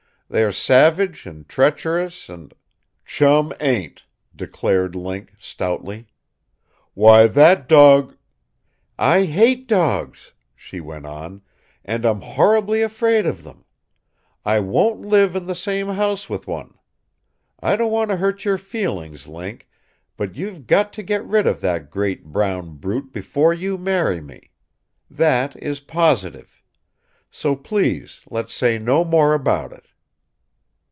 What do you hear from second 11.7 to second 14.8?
"and I'm horribly afraid of them. I